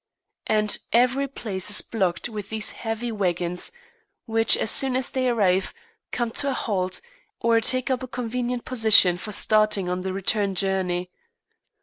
And 0.47 0.79
every 0.91 1.27
place 1.27 1.69
is 1.69 1.83
blocked 1.83 2.27
with 2.27 2.49
these 2.49 2.71
heavy 2.71 3.11
wagons, 3.11 3.71
which, 4.25 4.57
as 4.57 4.71
soon 4.71 4.95
as 4.95 5.11
they 5.11 5.29
arrive, 5.29 5.75
come 6.11 6.31
to 6.31 6.49
a 6.49 6.53
halt, 6.53 7.01
or 7.39 7.59
take 7.61 7.91
up 7.91 8.01
a 8.01 8.07
convenient 8.07 8.65
position 8.65 9.15
for 9.19 9.31
starting 9.31 9.89
on 9.89 10.01
the 10.01 10.11
return 10.11 10.55
journey. 10.55 11.11